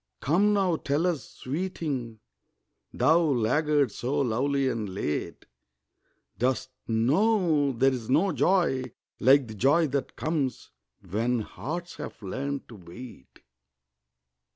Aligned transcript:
Come 0.19 0.51
now 0.53 0.77
tell 0.77 1.05
us, 1.05 1.29
sweeting, 1.29 2.21
Thou 2.91 3.19
laggard 3.19 3.91
so 3.91 4.19
lovely 4.21 4.67
and 4.67 4.89
late, 4.89 5.45
Dost 6.39 6.71
know 6.87 7.71
there's 7.71 8.09
no 8.09 8.31
joy 8.31 8.85
like 9.19 9.47
the 9.47 9.53
joy 9.53 9.85
that 9.89 10.15
comes 10.15 10.71
When 11.07 11.41
hearts 11.41 11.97
have 11.97 12.19
learned 12.23 12.67
to 12.69 12.77
wait? 12.77 13.41